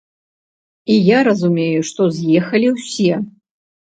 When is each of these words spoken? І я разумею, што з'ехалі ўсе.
І 0.93 0.95
я 1.09 1.19
разумею, 1.29 1.79
што 1.93 2.01
з'ехалі 2.21 2.67
ўсе. 2.77 3.13